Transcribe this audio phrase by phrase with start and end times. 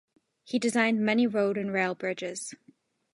[0.43, 2.55] He designed many road and rail bridges.